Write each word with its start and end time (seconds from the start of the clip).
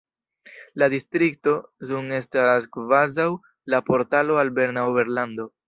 La 0.83 0.87
distrikto 0.93 1.53
Thun 1.91 2.09
estas 2.21 2.67
kvazaŭ 2.79 3.29
la 3.75 3.85
portalo 3.93 4.43
al 4.45 4.53
Berna 4.59 4.91
Oberlando. 4.95 5.51